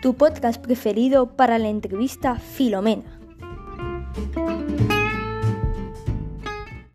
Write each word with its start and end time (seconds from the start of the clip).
tu 0.00 0.14
podcast 0.14 0.60
preferido 0.60 1.36
para 1.36 1.58
la 1.58 1.68
entrevista 1.68 2.36
Filomena. 2.36 3.20